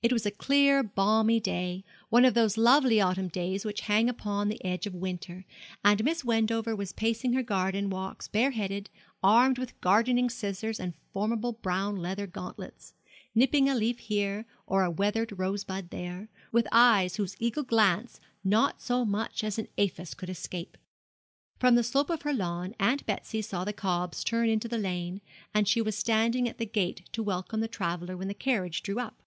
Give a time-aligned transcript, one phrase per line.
[0.00, 4.48] It was a clear, balmy day, one of those lovely autumn days which hang upon
[4.48, 5.44] the edge of winter,
[5.84, 8.90] and Miss Wendover was pacing her garden walks bare headed,
[9.24, 12.94] armed with gardening scissors and formidable brown leather gauntlets,
[13.34, 18.80] nipping a leaf here, or a withered rosebud there, with eyes whose eagle glance not
[18.80, 20.78] so much as an aphis could escape.
[21.58, 25.20] From the slope of her lawn Aunt Betsy saw the cobs turn into the lane,
[25.52, 29.00] and she was standing at the gate to welcome the traveller when the carriage drew
[29.00, 29.24] up.